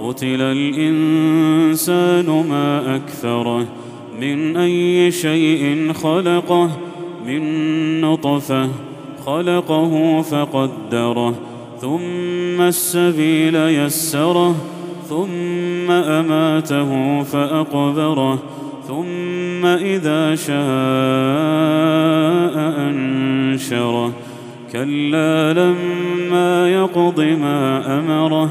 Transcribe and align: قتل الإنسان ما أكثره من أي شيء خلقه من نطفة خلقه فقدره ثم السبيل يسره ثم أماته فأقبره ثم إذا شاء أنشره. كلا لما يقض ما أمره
قتل 0.00 0.40
الإنسان 0.40 2.26
ما 2.48 2.96
أكثره 2.96 3.66
من 4.20 4.56
أي 4.56 5.10
شيء 5.10 5.92
خلقه 5.92 6.70
من 7.26 8.00
نطفة 8.00 8.68
خلقه 9.26 10.22
فقدره 10.22 11.34
ثم 11.80 12.60
السبيل 12.60 13.54
يسره 13.54 14.54
ثم 15.08 15.90
أماته 15.90 17.22
فأقبره 17.22 18.38
ثم 18.88 19.66
إذا 19.66 20.34
شاء 20.34 20.58
أنشره. 22.88 24.12
كلا 24.72 25.52
لما 25.52 26.68
يقض 26.70 27.20
ما 27.20 27.98
أمره 27.98 28.50